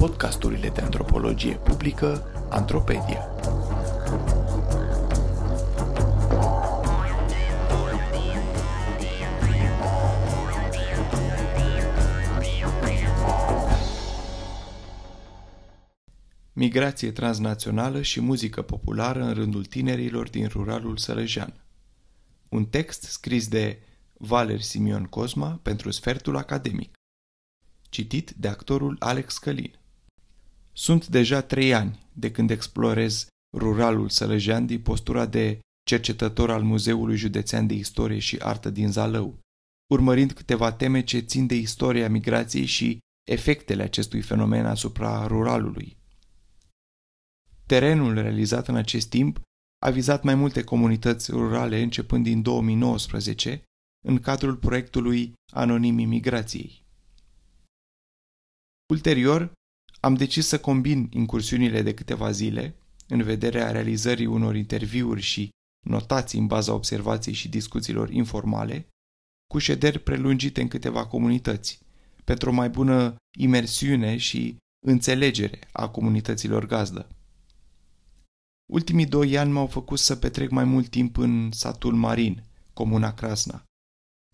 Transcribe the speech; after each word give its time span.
podcasturile 0.00 0.68
de 0.68 0.80
antropologie 0.80 1.54
publică 1.54 2.24
Antropedia. 2.50 3.24
Migrație 16.52 17.12
transnațională 17.12 18.02
și 18.02 18.20
muzică 18.20 18.62
populară 18.62 19.22
în 19.22 19.32
rândul 19.32 19.64
tinerilor 19.64 20.28
din 20.30 20.46
ruralul 20.46 20.96
sălăjean. 20.96 21.54
Un 22.48 22.64
text 22.64 23.02
scris 23.02 23.48
de 23.48 23.82
Valer 24.12 24.60
Simion 24.60 25.04
Cosma 25.04 25.60
pentru 25.62 25.90
Sfertul 25.90 26.36
Academic. 26.36 26.92
Citit 27.88 28.30
de 28.30 28.48
actorul 28.48 28.96
Alex 28.98 29.38
Călin. 29.38 29.79
Sunt 30.72 31.06
deja 31.06 31.42
trei 31.42 31.74
ani 31.74 32.08
de 32.12 32.30
când 32.30 32.50
explorez 32.50 33.26
ruralul 33.56 34.08
sălăjean 34.08 34.66
din 34.66 34.80
postura 34.80 35.26
de 35.26 35.60
cercetător 35.88 36.50
al 36.50 36.62
Muzeului 36.62 37.16
Județean 37.16 37.66
de 37.66 37.74
Istorie 37.74 38.18
și 38.18 38.38
Artă 38.38 38.70
din 38.70 38.92
Zalău, 38.92 39.38
urmărind 39.92 40.32
câteva 40.32 40.72
teme 40.72 41.02
ce 41.04 41.18
țin 41.18 41.46
de 41.46 41.54
istoria 41.54 42.08
migrației 42.08 42.64
și 42.66 42.98
efectele 43.28 43.82
acestui 43.82 44.20
fenomen 44.20 44.66
asupra 44.66 45.26
ruralului. 45.26 45.96
Terenul 47.66 48.14
realizat 48.14 48.68
în 48.68 48.76
acest 48.76 49.08
timp 49.08 49.40
a 49.86 49.90
vizat 49.90 50.22
mai 50.22 50.34
multe 50.34 50.64
comunități 50.64 51.30
rurale 51.30 51.82
începând 51.82 52.24
din 52.24 52.42
2019 52.42 53.62
în 54.06 54.18
cadrul 54.18 54.56
proiectului 54.56 55.32
Anonimii 55.52 56.04
Migrației. 56.04 56.84
Ulterior, 58.92 59.52
am 60.00 60.14
decis 60.14 60.46
să 60.46 60.60
combin 60.60 61.08
incursiunile 61.12 61.82
de 61.82 61.94
câteva 61.94 62.30
zile, 62.30 62.74
în 63.08 63.22
vederea 63.22 63.70
realizării 63.70 64.26
unor 64.26 64.56
interviuri 64.56 65.20
și 65.20 65.48
notații 65.86 66.38
în 66.38 66.46
baza 66.46 66.74
observației 66.74 67.34
și 67.34 67.48
discuțiilor 67.48 68.10
informale, 68.10 68.88
cu 69.46 69.58
șederi 69.58 69.98
prelungite 69.98 70.60
în 70.60 70.68
câteva 70.68 71.06
comunități, 71.06 71.80
pentru 72.24 72.50
o 72.50 72.52
mai 72.52 72.70
bună 72.70 73.16
imersiune 73.38 74.16
și 74.16 74.56
înțelegere 74.86 75.58
a 75.72 75.88
comunităților 75.88 76.66
gazdă. 76.66 77.08
Ultimii 78.72 79.06
doi 79.06 79.38
ani 79.38 79.52
m-au 79.52 79.66
făcut 79.66 79.98
să 79.98 80.16
petrec 80.16 80.50
mai 80.50 80.64
mult 80.64 80.88
timp 80.88 81.16
în 81.16 81.50
satul 81.52 81.94
Marin, 81.94 82.44
comuna 82.72 83.14
Crasna, 83.14 83.64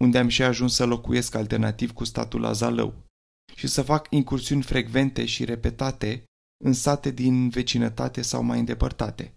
unde 0.01 0.19
am 0.19 0.29
și 0.29 0.43
ajuns 0.43 0.75
să 0.75 0.85
locuiesc 0.85 1.35
alternativ 1.35 1.93
cu 1.93 2.05
statul 2.05 2.45
Azalău 2.45 3.06
și 3.55 3.67
să 3.67 3.83
fac 3.83 4.07
incursiuni 4.11 4.63
frecvente 4.63 5.25
și 5.25 5.45
repetate 5.45 6.25
în 6.65 6.73
sate 6.73 7.11
din 7.11 7.49
vecinătate 7.49 8.23
sau 8.23 8.43
mai 8.43 8.59
îndepărtate. 8.59 9.35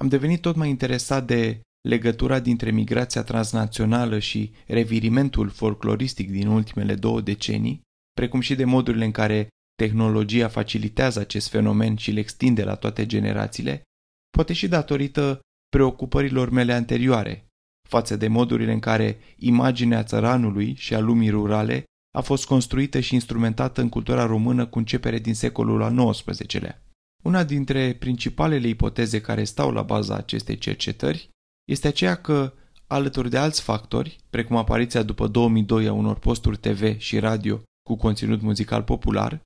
Am 0.00 0.08
devenit 0.08 0.40
tot 0.40 0.56
mai 0.56 0.68
interesat 0.68 1.26
de 1.26 1.60
legătura 1.88 2.40
dintre 2.40 2.70
migrația 2.70 3.22
transnațională 3.22 4.18
și 4.18 4.52
revirimentul 4.66 5.48
folcloristic 5.48 6.30
din 6.30 6.46
ultimele 6.46 6.94
două 6.94 7.20
decenii, 7.20 7.80
precum 8.12 8.40
și 8.40 8.54
de 8.54 8.64
modurile 8.64 9.04
în 9.04 9.10
care 9.10 9.48
tehnologia 9.74 10.48
facilitează 10.48 11.20
acest 11.20 11.48
fenomen 11.48 11.96
și 11.96 12.10
îl 12.10 12.16
extinde 12.16 12.64
la 12.64 12.74
toate 12.74 13.06
generațiile, 13.06 13.82
poate 14.30 14.52
și 14.52 14.68
datorită 14.68 15.40
preocupărilor 15.68 16.50
mele 16.50 16.72
anterioare, 16.72 17.46
față 17.88 18.16
de 18.16 18.28
modurile 18.28 18.72
în 18.72 18.78
care 18.78 19.18
imaginea 19.36 20.04
țăranului 20.04 20.74
și 20.74 20.94
a 20.94 20.98
lumii 20.98 21.30
rurale 21.30 21.84
a 22.10 22.20
fost 22.20 22.46
construită 22.46 23.00
și 23.00 23.14
instrumentată 23.14 23.80
în 23.80 23.88
cultura 23.88 24.26
română 24.26 24.66
cu 24.66 24.78
începere 24.78 25.18
din 25.18 25.34
secolul 25.34 25.82
al 25.82 26.10
XIX-lea. 26.10 26.82
Una 27.22 27.44
dintre 27.44 27.94
principalele 27.94 28.68
ipoteze 28.68 29.20
care 29.20 29.44
stau 29.44 29.70
la 29.70 29.82
baza 29.82 30.14
acestei 30.14 30.58
cercetări 30.58 31.28
este 31.68 31.88
aceea 31.88 32.14
că, 32.14 32.54
alături 32.86 33.30
de 33.30 33.38
alți 33.38 33.62
factori, 33.62 34.18
precum 34.30 34.56
apariția 34.56 35.02
după 35.02 35.26
2002 35.26 35.86
a 35.86 35.92
unor 35.92 36.18
posturi 36.18 36.58
TV 36.58 36.98
și 36.98 37.18
radio 37.18 37.62
cu 37.88 37.96
conținut 37.96 38.40
muzical 38.40 38.82
popular, 38.82 39.40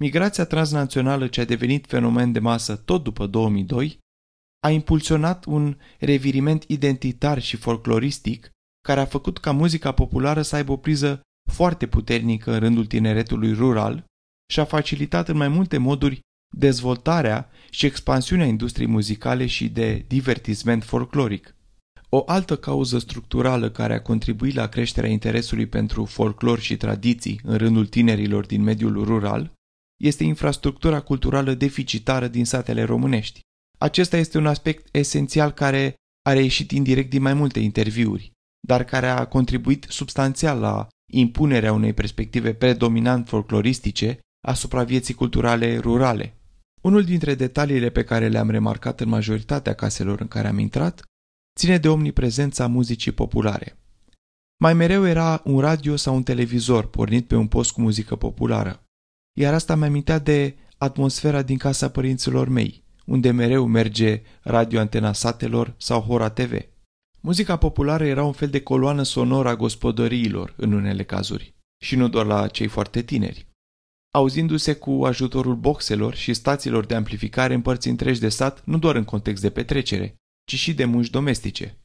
migrația 0.00 0.44
transnațională 0.44 1.26
ce 1.26 1.40
a 1.40 1.44
devenit 1.44 1.86
fenomen 1.86 2.32
de 2.32 2.38
masă 2.38 2.76
tot 2.76 3.02
după 3.02 3.26
2002 3.26 3.98
a 4.64 4.70
impulsionat 4.70 5.44
un 5.44 5.76
reviriment 5.98 6.64
identitar 6.66 7.40
și 7.40 7.56
folcloristic 7.56 8.50
care 8.86 9.00
a 9.00 9.04
făcut 9.04 9.38
ca 9.38 9.52
muzica 9.52 9.92
populară 9.92 10.42
să 10.42 10.56
aibă 10.56 10.72
o 10.72 10.76
priză 10.76 11.20
foarte 11.52 11.86
puternică 11.86 12.52
în 12.52 12.58
rândul 12.58 12.86
tineretului 12.86 13.52
rural 13.52 14.04
și 14.52 14.60
a 14.60 14.64
facilitat 14.64 15.28
în 15.28 15.36
mai 15.36 15.48
multe 15.48 15.78
moduri 15.78 16.20
dezvoltarea 16.56 17.50
și 17.70 17.86
expansiunea 17.86 18.46
industriei 18.46 18.88
muzicale 18.88 19.46
și 19.46 19.68
de 19.68 20.04
divertisment 20.06 20.84
folcloric. 20.84 21.52
O 22.08 22.22
altă 22.26 22.56
cauză 22.56 22.98
structurală 22.98 23.70
care 23.70 23.94
a 23.94 24.02
contribuit 24.02 24.54
la 24.54 24.66
creșterea 24.66 25.10
interesului 25.10 25.66
pentru 25.66 26.04
folclor 26.04 26.58
și 26.58 26.76
tradiții 26.76 27.40
în 27.42 27.56
rândul 27.56 27.86
tinerilor 27.86 28.46
din 28.46 28.62
mediul 28.62 29.04
rural 29.04 29.52
este 30.00 30.24
infrastructura 30.24 31.00
culturală 31.00 31.54
deficitară 31.54 32.28
din 32.28 32.44
satele 32.44 32.82
românești. 32.82 33.40
Acesta 33.78 34.16
este 34.16 34.38
un 34.38 34.46
aspect 34.46 34.88
esențial 34.96 35.50
care 35.50 35.94
a 36.22 36.32
reieșit 36.32 36.70
indirect 36.70 37.10
din 37.10 37.22
mai 37.22 37.34
multe 37.34 37.58
interviuri, 37.58 38.32
dar 38.66 38.84
care 38.84 39.06
a 39.06 39.26
contribuit 39.26 39.86
substanțial 39.88 40.58
la 40.58 40.88
impunerea 41.10 41.72
unei 41.72 41.92
perspective 41.92 42.54
predominant 42.54 43.28
folcloristice 43.28 44.18
asupra 44.46 44.84
vieții 44.84 45.14
culturale 45.14 45.78
rurale. 45.78 46.36
Unul 46.80 47.04
dintre 47.04 47.34
detaliile 47.34 47.90
pe 47.90 48.04
care 48.04 48.28
le-am 48.28 48.50
remarcat 48.50 49.00
în 49.00 49.08
majoritatea 49.08 49.74
caselor 49.74 50.20
în 50.20 50.28
care 50.28 50.48
am 50.48 50.58
intrat 50.58 51.02
ține 51.58 51.78
de 51.78 51.88
omniprezența 51.88 52.66
muzicii 52.66 53.12
populare. 53.12 53.78
Mai 54.60 54.74
mereu 54.74 55.06
era 55.06 55.42
un 55.44 55.60
radio 55.60 55.96
sau 55.96 56.14
un 56.14 56.22
televizor 56.22 56.86
pornit 56.86 57.26
pe 57.26 57.36
un 57.36 57.46
post 57.46 57.72
cu 57.72 57.80
muzică 57.80 58.16
populară, 58.16 58.82
iar 59.38 59.54
asta 59.54 59.74
mi-amintea 59.74 60.18
de 60.18 60.56
atmosfera 60.78 61.42
din 61.42 61.56
casa 61.56 61.90
părinților 61.90 62.48
mei, 62.48 62.84
unde 63.06 63.30
mereu 63.30 63.66
merge 63.66 64.22
radio 64.42 64.80
antena 64.80 65.12
satelor 65.12 65.74
sau 65.76 66.00
Hora 66.00 66.30
TV. 66.30 66.52
Muzica 67.20 67.56
populară 67.56 68.06
era 68.06 68.24
un 68.24 68.32
fel 68.32 68.48
de 68.48 68.60
coloană 68.60 69.02
sonoră 69.02 69.48
a 69.48 69.56
gospodăriilor 69.56 70.54
în 70.56 70.72
unele 70.72 71.04
cazuri, 71.04 71.54
și 71.82 71.96
nu 71.96 72.08
doar 72.08 72.26
la 72.26 72.48
cei 72.48 72.66
foarte 72.66 73.02
tineri. 73.02 73.46
Auzindu-se 74.14 74.74
cu 74.74 75.04
ajutorul 75.04 75.54
boxelor 75.54 76.14
și 76.14 76.34
stațiilor 76.34 76.86
de 76.86 76.94
amplificare 76.94 77.54
în 77.54 77.62
părți 77.62 77.88
întregi 77.88 78.20
de 78.20 78.28
sat, 78.28 78.64
nu 78.64 78.78
doar 78.78 78.96
în 78.96 79.04
context 79.04 79.42
de 79.42 79.50
petrecere, 79.50 80.14
ci 80.44 80.54
și 80.54 80.74
de 80.74 80.84
munci 80.84 81.10
domestice. 81.10 81.76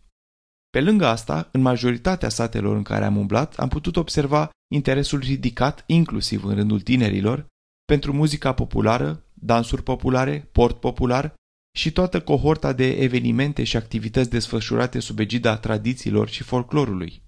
Pe 0.69 0.81
lângă 0.81 1.05
asta, 1.05 1.49
în 1.51 1.61
majoritatea 1.61 2.29
satelor 2.29 2.75
în 2.75 2.83
care 2.83 3.05
am 3.05 3.17
umblat, 3.17 3.55
am 3.55 3.67
putut 3.67 3.95
observa 3.95 4.49
interesul 4.73 5.19
ridicat, 5.19 5.83
inclusiv 5.87 6.43
în 6.43 6.55
rândul 6.55 6.81
tinerilor, 6.81 7.45
pentru 7.85 8.13
muzica 8.13 8.53
populară, 8.53 9.23
dansuri 9.33 9.83
populare, 9.83 10.49
port 10.51 10.79
popular 10.79 11.33
și 11.75 11.91
toată 11.91 12.21
cohorta 12.21 12.73
de 12.73 12.89
evenimente 12.91 13.63
și 13.63 13.77
activități 13.77 14.29
desfășurate 14.29 14.99
sub 14.99 15.19
egida 15.19 15.57
tradițiilor 15.57 16.29
și 16.29 16.43
folclorului. 16.43 17.21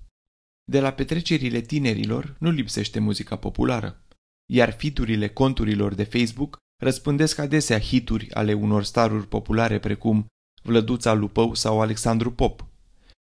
De 0.63 0.79
la 0.79 0.91
petrecerile 0.91 1.61
tinerilor 1.61 2.35
nu 2.39 2.49
lipsește 2.49 2.99
muzica 2.99 3.35
populară, 3.35 4.03
iar 4.45 4.71
fiturile 4.71 5.27
conturilor 5.27 5.93
de 5.93 6.03
Facebook 6.03 6.57
răspândesc 6.81 7.37
adesea 7.39 7.79
hituri 7.79 8.33
ale 8.33 8.53
unor 8.53 8.83
staruri 8.83 9.27
populare 9.27 9.79
precum 9.79 10.25
Vlăduța 10.63 11.13
Lupău 11.13 11.53
sau 11.53 11.81
Alexandru 11.81 12.31
Pop. 12.31 12.65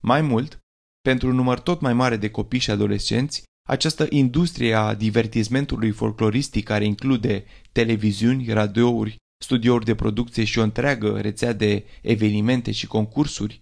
Mai 0.03 0.21
mult, 0.21 0.59
pentru 1.01 1.29
un 1.29 1.35
număr 1.35 1.59
tot 1.59 1.81
mai 1.81 1.93
mare 1.93 2.17
de 2.17 2.29
copii 2.29 2.59
și 2.59 2.71
adolescenți, 2.71 3.43
această 3.67 4.05
industrie 4.09 4.73
a 4.73 4.93
divertismentului 4.93 5.91
folcloristic 5.91 6.63
care 6.65 6.85
include 6.85 7.45
televiziuni, 7.71 8.47
radiouri, 8.53 9.15
studiouri 9.37 9.85
de 9.85 9.95
producție 9.95 10.43
și 10.43 10.59
o 10.59 10.63
întreagă 10.63 11.21
rețea 11.21 11.53
de 11.53 11.85
evenimente 12.01 12.71
și 12.71 12.87
concursuri, 12.87 13.59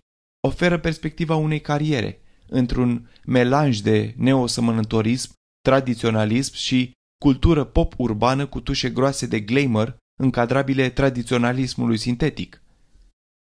oferă 0.48 0.78
perspectiva 0.80 1.36
unei 1.36 1.62
cariere 1.62 2.20
într-un 2.48 3.10
melanj 3.26 3.80
de 3.80 4.14
neosămănătorism, 4.18 5.34
tradiționalism 5.62 6.54
și 6.56 6.92
cultură 7.24 7.64
pop 7.64 7.94
urbană 7.98 8.46
cu 8.46 8.60
tușe 8.60 8.90
groase 8.90 9.26
de 9.26 9.40
glamour 9.40 9.98
încadrabile 10.20 10.90
tradiționalismului 10.90 11.98
sintetic. 11.98 12.64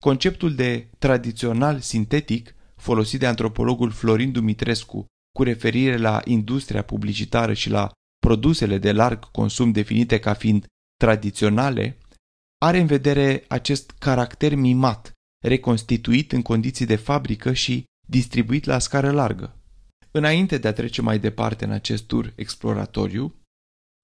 Conceptul 0.02 0.54
de 0.54 0.88
tradițional 0.98 1.80
sintetic, 1.80 2.54
folosit 2.76 3.20
de 3.20 3.26
antropologul 3.26 3.90
Florin 3.90 4.32
Dumitrescu 4.32 5.06
cu 5.36 5.42
referire 5.42 5.96
la 5.96 6.20
industria 6.24 6.82
publicitară 6.82 7.52
și 7.52 7.70
la 7.70 7.90
produsele 8.18 8.78
de 8.78 8.92
larg 8.92 9.30
consum 9.30 9.72
definite 9.72 10.18
ca 10.18 10.34
fiind 10.34 10.66
tradiționale, 10.96 11.98
are 12.58 12.78
în 12.78 12.86
vedere 12.86 13.44
acest 13.48 13.90
caracter 13.90 14.54
mimat, 14.54 15.12
reconstituit 15.44 16.32
în 16.32 16.42
condiții 16.42 16.86
de 16.86 16.96
fabrică 16.96 17.52
și 17.52 17.84
distribuit 18.08 18.64
la 18.64 18.78
scară 18.78 19.10
largă. 19.10 19.56
Înainte 20.10 20.58
de 20.58 20.68
a 20.68 20.72
trece 20.72 21.02
mai 21.02 21.18
departe 21.18 21.64
în 21.64 21.70
acest 21.70 22.06
tur 22.06 22.32
exploratoriu, 22.36 23.34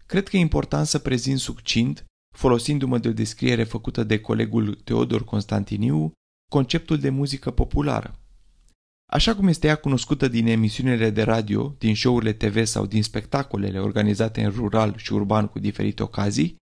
cred 0.07 0.29
că 0.29 0.37
e 0.37 0.41
important 0.41 0.87
să 0.87 0.99
prezint 0.99 1.39
succint, 1.39 2.05
folosindu-mă 2.37 2.99
de 2.99 3.09
o 3.09 3.13
descriere 3.13 3.65
făcută 3.65 4.05
de 4.05 4.21
colegul 4.21 4.75
Teodor 4.75 5.25
Constantiniu, 5.25 6.13
conceptul 6.51 6.99
de 6.99 7.11
muzică 7.11 7.51
populară. 7.51 8.19
Așa 9.13 9.35
cum 9.35 9.49
este 9.49 9.67
ea 9.67 9.77
cunoscută 9.77 10.29
din 10.29 10.47
emisiunile 10.47 11.11
de 11.11 11.23
radio, 11.23 11.75
din 11.79 11.95
show-urile 11.95 12.33
TV 12.33 12.65
sau 12.65 12.87
din 12.87 13.03
spectacolele 13.03 13.81
organizate 13.81 14.45
în 14.45 14.51
rural 14.51 14.97
și 14.97 15.13
urban 15.13 15.47
cu 15.47 15.59
diferite 15.59 16.03
ocazii, 16.03 16.57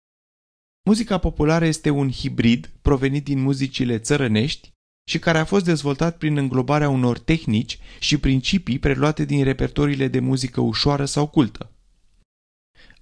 muzica 0.90 1.18
populară 1.18 1.66
este 1.66 1.90
un 1.90 2.12
hibrid 2.12 2.70
provenit 2.82 3.24
din 3.24 3.42
muzicile 3.42 3.98
țărănești 3.98 4.72
și 5.10 5.20
care 5.20 5.38
a 5.38 5.46
fost 5.46 5.66
dezvoltat 5.66 6.18
prin 6.18 6.38
înglobarea 6.38 6.90
unor 6.90 7.20
tehnici 7.20 7.80
și 8.00 8.18
principii 8.18 8.80
preluate 8.80 9.26
din 9.26 9.44
repertoriile 9.44 10.08
de 10.08 10.20
muzică 10.20 10.62
ușoară 10.62 11.06
sau 11.06 11.28
cultă. 11.28 11.72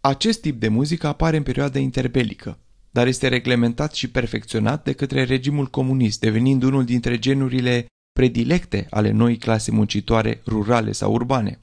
Acest 0.01 0.41
tip 0.41 0.59
de 0.59 0.67
muzică 0.67 1.07
apare 1.07 1.37
în 1.37 1.43
perioada 1.43 1.79
interbelică, 1.79 2.59
dar 2.91 3.07
este 3.07 3.27
reglementat 3.27 3.93
și 3.93 4.09
perfecționat 4.09 4.83
de 4.83 4.93
către 4.93 5.23
regimul 5.23 5.67
comunist, 5.67 6.19
devenind 6.19 6.63
unul 6.63 6.85
dintre 6.85 7.19
genurile 7.19 7.85
predilecte 8.11 8.87
ale 8.89 9.11
noii 9.11 9.37
clase 9.37 9.71
muncitoare 9.71 10.41
rurale 10.45 10.91
sau 10.91 11.13
urbane. 11.13 11.61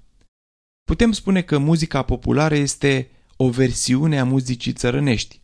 Putem 0.85 1.13
spune 1.13 1.43
că 1.43 1.59
muzica 1.59 2.03
populară 2.03 2.55
este 2.55 3.11
o 3.37 3.51
versiune 3.51 4.19
a 4.19 4.25
muzicii 4.25 4.73
țărănești, 4.73 5.43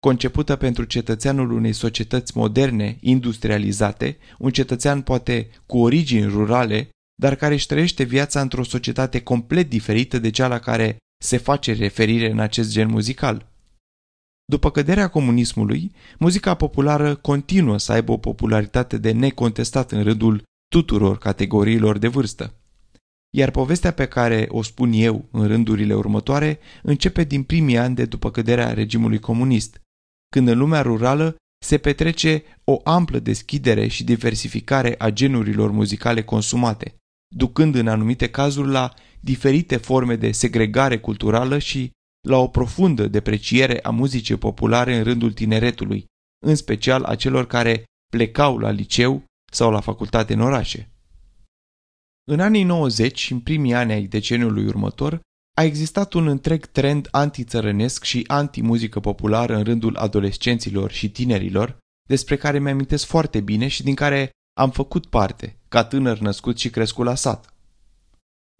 concepută 0.00 0.56
pentru 0.56 0.84
cetățeanul 0.84 1.50
unei 1.50 1.72
societăți 1.72 2.36
moderne, 2.36 2.96
industrializate, 3.00 4.16
un 4.38 4.50
cetățean 4.50 5.02
poate 5.02 5.50
cu 5.66 5.78
origini 5.78 6.26
rurale, 6.26 6.88
dar 7.20 7.34
care 7.34 7.54
își 7.54 7.66
trăiește 7.66 8.02
viața 8.02 8.40
într-o 8.40 8.62
societate 8.62 9.20
complet 9.20 9.68
diferită 9.68 10.18
de 10.18 10.30
cea 10.30 10.46
la 10.46 10.58
care 10.58 10.96
se 11.22 11.36
face 11.36 11.72
referire 11.72 12.30
în 12.30 12.38
acest 12.38 12.70
gen 12.70 12.90
muzical. 12.90 13.46
După 14.44 14.70
căderea 14.70 15.08
comunismului, 15.08 15.92
muzica 16.18 16.54
populară 16.54 17.14
continuă 17.14 17.78
să 17.78 17.92
aibă 17.92 18.12
o 18.12 18.16
popularitate 18.16 18.98
de 18.98 19.12
necontestat 19.12 19.92
în 19.92 20.02
rândul 20.02 20.42
tuturor 20.68 21.18
categoriilor 21.18 21.98
de 21.98 22.08
vârstă. 22.08 22.52
Iar 23.36 23.50
povestea 23.50 23.90
pe 23.90 24.06
care 24.06 24.46
o 24.48 24.62
spun 24.62 24.92
eu 24.92 25.24
în 25.30 25.46
rândurile 25.46 25.94
următoare 25.94 26.58
începe 26.82 27.24
din 27.24 27.42
primii 27.42 27.78
ani 27.78 27.94
de 27.94 28.04
după 28.04 28.30
căderea 28.30 28.72
regimului 28.72 29.18
comunist, 29.18 29.80
când 30.28 30.48
în 30.48 30.58
lumea 30.58 30.82
rurală 30.82 31.36
se 31.64 31.78
petrece 31.78 32.42
o 32.64 32.80
amplă 32.84 33.18
deschidere 33.18 33.86
și 33.86 34.04
diversificare 34.04 34.94
a 34.98 35.10
genurilor 35.10 35.70
muzicale 35.70 36.22
consumate, 36.22 36.96
ducând 37.36 37.74
în 37.74 37.88
anumite 37.88 38.30
cazuri 38.30 38.68
la 38.68 38.94
diferite 39.20 39.76
forme 39.76 40.16
de 40.16 40.32
segregare 40.32 40.98
culturală 40.98 41.58
și 41.58 41.90
la 42.28 42.36
o 42.36 42.48
profundă 42.48 43.08
depreciere 43.08 43.82
a 43.82 43.90
muzicii 43.90 44.36
populare 44.36 44.96
în 44.96 45.02
rândul 45.02 45.32
tineretului, 45.32 46.04
în 46.46 46.54
special 46.54 47.04
a 47.04 47.14
celor 47.14 47.46
care 47.46 47.84
plecau 48.10 48.58
la 48.58 48.70
liceu 48.70 49.24
sau 49.52 49.70
la 49.70 49.80
facultate 49.80 50.32
în 50.32 50.40
orașe. 50.40 50.90
În 52.30 52.40
anii 52.40 52.62
90 52.62 53.18
și 53.18 53.32
în 53.32 53.40
primii 53.40 53.74
ani 53.74 53.92
ai 53.92 54.06
deceniului 54.06 54.66
următor, 54.66 55.20
a 55.58 55.62
existat 55.62 56.12
un 56.12 56.26
întreg 56.26 56.66
trend 56.66 57.08
antițărănesc 57.10 58.04
și 58.04 58.24
anti-muzică 58.26 59.00
populară 59.00 59.56
în 59.56 59.64
rândul 59.64 59.96
adolescenților 59.96 60.90
și 60.90 61.10
tinerilor, 61.10 61.78
despre 62.08 62.36
care 62.36 62.58
mi-amintesc 62.58 63.06
foarte 63.06 63.40
bine 63.40 63.68
și 63.68 63.82
din 63.82 63.94
care 63.94 64.30
am 64.60 64.70
făcut 64.70 65.06
parte, 65.06 65.58
ca 65.68 65.84
tânăr 65.84 66.18
născut 66.18 66.58
și 66.58 66.70
crescut 66.70 67.04
la 67.04 67.14
sat. 67.14 67.54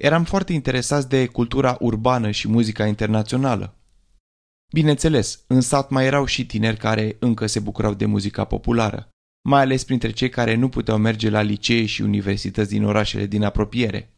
Eram 0.03 0.25
foarte 0.25 0.53
interesați 0.53 1.09
de 1.09 1.27
cultura 1.27 1.77
urbană 1.81 2.31
și 2.31 2.49
muzica 2.49 2.87
internațională. 2.87 3.77
Bineînțeles, 4.73 5.45
în 5.47 5.61
sat 5.61 5.91
mai 5.91 6.07
erau 6.07 6.25
și 6.25 6.47
tineri 6.47 6.77
care 6.77 7.17
încă 7.19 7.47
se 7.47 7.61
bucurau 7.61 7.95
de 7.95 8.07
muzica 8.07 8.45
populară, 8.45 9.09
mai 9.49 9.61
ales 9.61 9.85
printre 9.85 10.11
cei 10.11 10.29
care 10.29 10.55
nu 10.55 10.69
puteau 10.69 10.99
merge 10.99 11.31
la 11.31 11.41
licee 11.41 11.87
și 11.87 12.03
universități 12.03 12.71
din 12.71 12.85
orașele 12.85 13.27
din 13.27 13.45
apropiere. 13.45 14.13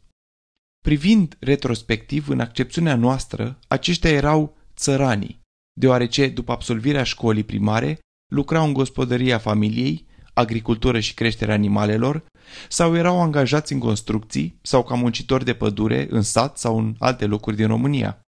Privind 0.80 1.36
retrospectiv 1.40 2.28
în 2.28 2.40
accepțiunea 2.40 2.96
noastră, 2.96 3.58
aceștia 3.68 4.10
erau 4.10 4.56
țăranii, 4.76 5.40
deoarece 5.80 6.28
după 6.28 6.52
absolvirea 6.52 7.02
școlii 7.02 7.44
primare 7.44 7.98
lucrau 8.32 8.66
în 8.66 8.72
gospodăria 8.72 9.38
familiei, 9.38 10.06
agricultură 10.34 11.00
și 11.00 11.14
creșterea 11.14 11.54
animalelor, 11.54 12.26
sau 12.68 12.96
erau 12.96 13.20
angajați 13.20 13.72
în 13.72 13.78
construcții 13.78 14.58
sau 14.62 14.82
ca 14.82 14.94
muncitori 14.94 15.44
de 15.44 15.54
pădure 15.54 16.06
în 16.10 16.22
sat 16.22 16.58
sau 16.58 16.78
în 16.78 16.94
alte 16.98 17.26
locuri 17.26 17.56
din 17.56 17.66
România. 17.66 18.20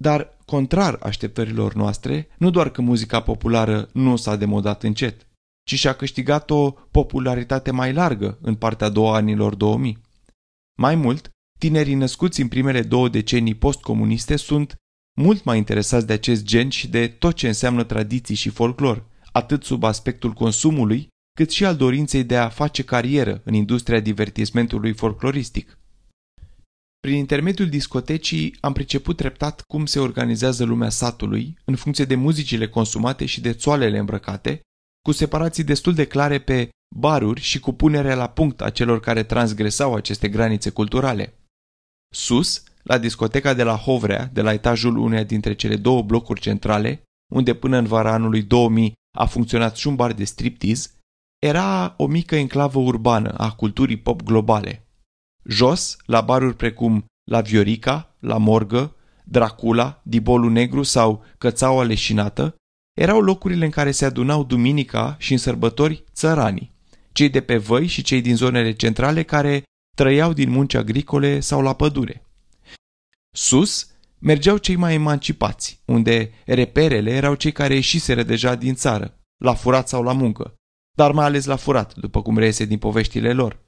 Dar, 0.00 0.38
contrar 0.44 0.98
așteptărilor 1.02 1.74
noastre, 1.74 2.28
nu 2.38 2.50
doar 2.50 2.70
că 2.70 2.82
muzica 2.82 3.22
populară 3.22 3.88
nu 3.92 4.16
s-a 4.16 4.36
demodat 4.36 4.82
încet, 4.82 5.26
ci 5.66 5.74
și-a 5.74 5.92
câștigat 5.92 6.50
o 6.50 6.70
popularitate 6.70 7.70
mai 7.70 7.92
largă 7.92 8.38
în 8.40 8.54
partea 8.54 8.86
a 8.86 8.90
doua 8.90 9.16
anilor 9.16 9.54
2000. 9.54 9.98
Mai 10.78 10.94
mult, 10.94 11.30
tinerii 11.58 11.94
născuți 11.94 12.40
în 12.40 12.48
primele 12.48 12.82
două 12.82 13.08
decenii 13.08 13.54
postcomuniste 13.54 14.36
sunt 14.36 14.74
mult 15.20 15.44
mai 15.44 15.56
interesați 15.56 16.06
de 16.06 16.12
acest 16.12 16.44
gen 16.44 16.68
și 16.68 16.88
de 16.88 17.08
tot 17.08 17.34
ce 17.34 17.46
înseamnă 17.46 17.84
tradiții 17.84 18.34
și 18.34 18.48
folclor, 18.48 19.06
atât 19.32 19.64
sub 19.64 19.84
aspectul 19.84 20.32
consumului, 20.32 21.08
cât 21.32 21.50
și 21.50 21.64
al 21.64 21.76
dorinței 21.76 22.24
de 22.24 22.36
a 22.36 22.48
face 22.48 22.82
carieră 22.84 23.40
în 23.44 23.54
industria 23.54 24.00
divertismentului 24.00 24.92
folcloristic. 24.92 25.78
Prin 27.00 27.14
intermediul 27.14 27.68
discotecii 27.68 28.56
am 28.60 28.72
priceput 28.72 29.16
treptat 29.16 29.62
cum 29.66 29.86
se 29.86 29.98
organizează 29.98 30.64
lumea 30.64 30.88
satului 30.88 31.58
în 31.64 31.76
funcție 31.76 32.04
de 32.04 32.14
muzicile 32.14 32.68
consumate 32.68 33.26
și 33.26 33.40
de 33.40 33.52
țoalele 33.52 33.98
îmbrăcate, 33.98 34.60
cu 35.02 35.12
separații 35.12 35.64
destul 35.64 35.94
de 35.94 36.06
clare 36.06 36.38
pe 36.38 36.68
baruri 36.96 37.40
și 37.40 37.60
cu 37.60 37.72
punerea 37.72 38.14
la 38.14 38.28
punct 38.28 38.60
a 38.60 38.70
celor 38.70 39.00
care 39.00 39.22
transgresau 39.22 39.94
aceste 39.94 40.28
granițe 40.28 40.70
culturale. 40.70 41.38
Sus, 42.14 42.62
la 42.82 42.98
discoteca 42.98 43.54
de 43.54 43.62
la 43.62 43.76
Hovrea, 43.76 44.30
de 44.32 44.40
la 44.40 44.52
etajul 44.52 44.96
uneia 44.96 45.24
dintre 45.24 45.54
cele 45.54 45.76
două 45.76 46.02
blocuri 46.02 46.40
centrale, 46.40 47.02
unde 47.32 47.54
până 47.54 47.76
în 47.76 47.84
vara 47.84 48.12
anului 48.12 48.42
2000 48.42 48.92
a 49.18 49.24
funcționat 49.24 49.76
și 49.76 49.86
un 49.86 49.94
bar 49.94 50.12
de 50.12 50.24
striptease, 50.24 50.88
era 51.38 51.94
o 51.96 52.06
mică 52.06 52.36
enclavă 52.36 52.78
urbană 52.78 53.30
a 53.30 53.52
culturii 53.52 53.98
pop 53.98 54.22
globale. 54.22 54.88
Jos, 55.44 55.96
la 56.06 56.20
baruri 56.20 56.56
precum 56.56 57.04
La 57.30 57.40
Viorica, 57.40 58.16
La 58.18 58.36
Morgă, 58.36 58.94
Dracula, 59.24 60.00
Dibolul 60.02 60.50
Negru 60.50 60.82
sau 60.82 61.24
Cățaua 61.38 61.82
Leșinată, 61.82 62.54
erau 62.98 63.20
locurile 63.20 63.64
în 63.64 63.70
care 63.70 63.90
se 63.90 64.04
adunau 64.04 64.44
duminica 64.44 65.16
și 65.18 65.32
în 65.32 65.38
sărbători 65.38 66.04
țăranii, 66.12 66.72
cei 67.12 67.28
de 67.28 67.40
pe 67.40 67.56
văi 67.56 67.86
și 67.86 68.02
cei 68.02 68.20
din 68.20 68.36
zonele 68.36 68.72
centrale 68.72 69.22
care 69.22 69.62
trăiau 69.98 70.32
din 70.32 70.50
munci 70.50 70.74
agricole 70.74 71.40
sau 71.40 71.62
la 71.62 71.72
pădure. 71.72 72.22
Sus 73.36 73.90
mergeau 74.18 74.56
cei 74.56 74.76
mai 74.76 74.94
emancipați, 74.94 75.80
unde 75.84 76.30
reperele 76.46 77.10
erau 77.10 77.34
cei 77.34 77.52
care 77.52 77.74
ieșiseră 77.74 78.22
deja 78.22 78.54
din 78.54 78.74
țară, 78.74 79.18
la 79.44 79.54
furat 79.54 79.88
sau 79.88 80.02
la 80.02 80.12
muncă, 80.12 80.54
dar 80.96 81.12
mai 81.12 81.24
ales 81.24 81.44
la 81.44 81.56
furat, 81.56 81.94
după 81.94 82.22
cum 82.22 82.38
reiese 82.38 82.64
din 82.64 82.78
poveștile 82.78 83.32
lor. 83.32 83.60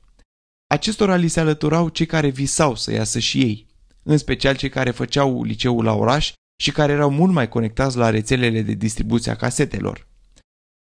Acestora 0.67 1.17
li 1.17 1.29
se 1.29 1.41
alăturau 1.41 1.89
cei 1.89 2.07
care 2.07 2.29
visau 2.29 2.75
să 2.75 2.93
iasă 2.93 3.19
și 3.19 3.41
ei, 3.41 3.67
în 4.03 4.19
special 4.19 4.57
cei 4.57 4.69
care 4.69 4.91
făceau 4.91 5.43
liceul 5.43 5.85
la 5.85 5.93
oraș 5.93 6.33
și 6.63 6.71
care 6.73 6.93
erau 6.93 7.11
mult 7.11 7.33
mai 7.33 7.49
conectați 7.49 7.97
la 7.97 8.11
rețelele 8.11 8.63
de 8.63 8.73
distribuție 8.73 9.33
a 9.33 9.37
casetelor. 9.37 10.09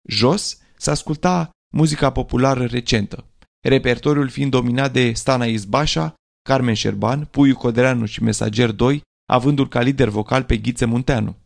Jos 0.08 0.58
se 0.76 0.90
asculta 0.90 1.50
muzica 1.74 2.12
populară 2.12 2.64
recentă, 2.64 3.24
repertoriul 3.60 4.28
fiind 4.28 4.50
dominat 4.50 4.92
de 4.92 5.12
Stana 5.12 5.44
Izbașa, 5.44 6.14
Carmen 6.42 6.74
Șerban, 6.74 7.24
Puiu 7.24 7.56
Codreanu 7.56 8.04
și 8.04 8.22
Mesager 8.22 8.70
2, 8.70 9.02
avându-l 9.28 9.68
ca 9.68 9.80
lider 9.80 10.08
vocal 10.08 10.44
pe 10.44 10.56
Ghiță 10.56 10.86
Munteanu. 10.86 11.36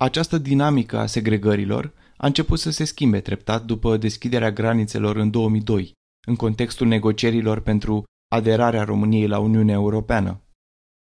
Această 0.00 0.38
dinamică 0.38 0.98
a 0.98 1.06
segregărilor 1.06 1.92
a 2.16 2.26
început 2.26 2.58
să 2.58 2.70
se 2.70 2.84
schimbe 2.84 3.20
treptat 3.20 3.64
după 3.64 3.96
deschiderea 3.96 4.50
granițelor 4.50 5.16
în 5.16 5.30
2002, 5.30 5.92
în 6.26 6.36
contextul 6.36 6.86
negocierilor 6.86 7.60
pentru 7.60 8.04
aderarea 8.28 8.84
României 8.84 9.26
la 9.26 9.38
Uniunea 9.38 9.74
Europeană. 9.74 10.40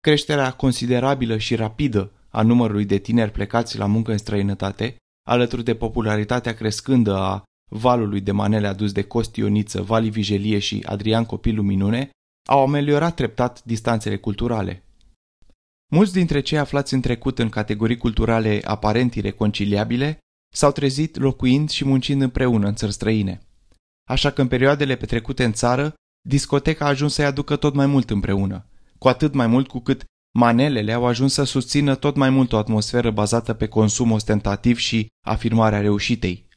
Creșterea 0.01 0.53
considerabilă 0.53 1.39
și 1.39 1.55
rapidă 1.55 2.13
a 2.29 2.43
numărului 2.43 2.85
de 2.85 2.99
tineri 2.99 3.31
plecați 3.31 3.79
la 3.79 3.87
muncă 3.87 4.11
în 4.11 4.19
străinătate, 4.19 4.97
alături 5.29 5.65
de 5.65 5.75
popularitatea 5.75 6.55
crescândă 6.55 7.17
a 7.17 7.43
valului 7.77 8.21
de 8.21 8.33
manele 8.33 8.67
adus 8.67 8.93
de 8.93 9.03
Costi 9.03 9.41
Ioniță, 9.41 9.83
Vali 9.83 10.11
Vigelie 10.11 10.59
și 10.59 10.83
Adrian 10.87 11.25
Copilu 11.25 11.63
Minune, 11.63 12.11
au 12.49 12.63
ameliorat 12.63 13.15
treptat 13.15 13.65
distanțele 13.65 14.17
culturale. 14.17 14.85
Mulți 15.93 16.13
dintre 16.13 16.41
cei 16.41 16.59
aflați 16.59 16.95
în 16.95 17.01
trecut 17.01 17.39
în 17.39 17.49
categorii 17.49 17.97
culturale 17.97 18.61
aparent 18.65 19.15
ireconciliabile 19.15 20.19
s-au 20.55 20.73
trezit 20.73 21.17
locuind 21.17 21.71
și 21.71 21.85
muncind 21.85 22.23
împreună 22.23 22.67
în 22.67 22.75
țări 22.75 22.93
străine. 22.93 23.41
Așa 24.09 24.31
că 24.31 24.41
în 24.41 24.49
perioadele 24.49 24.97
petrecute 24.97 25.45
în 25.45 25.53
țară, 25.53 25.95
discoteca 26.29 26.85
a 26.85 26.89
ajuns 26.89 27.15
să-i 27.15 27.25
aducă 27.25 27.57
tot 27.57 27.75
mai 27.75 27.87
mult 27.87 28.11
împreună, 28.11 28.67
cu 28.99 29.09
atât 29.09 29.35
mai 29.35 29.47
mult 29.47 29.69
cu 29.69 29.79
cât 29.81 30.05
manelele 30.39 30.93
au 30.93 31.07
ajuns 31.07 31.33
să 31.33 31.45
susțină 31.45 31.95
tot 31.95 32.17
mai 32.17 32.31
mult 32.31 32.53
o 32.53 32.57
atmosferă 32.57 33.11
bazată 33.11 33.55
pe 33.55 33.69
consum 33.69 34.11
ostentativ 34.11 34.77
și 34.77 35.07
afirmarea 35.27 35.81
reușitei. 35.81 36.49